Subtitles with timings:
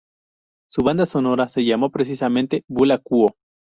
[0.67, 3.35] Su banda sonora se llamó precisamente "Bula Quo!